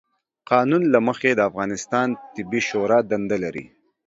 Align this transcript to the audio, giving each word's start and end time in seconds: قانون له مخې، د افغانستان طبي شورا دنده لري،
قانون 0.51 0.83
له 0.93 0.99
مخې، 1.07 1.31
د 1.35 1.41
افغانستان 1.49 2.07
طبي 2.35 2.61
شورا 2.69 2.99
دنده 3.11 3.37
لري، 3.43 3.65